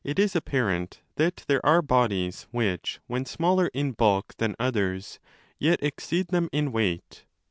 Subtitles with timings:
[0.03, 5.19] 2 308° that there are bodies which, when smaller in bulk than others,
[5.59, 7.25] yet exceed them in weight.